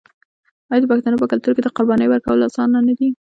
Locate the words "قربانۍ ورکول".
1.77-2.39